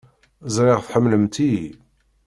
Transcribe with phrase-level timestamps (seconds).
[0.55, 1.69] Ẓriɣ tḥemmlemt-iyi.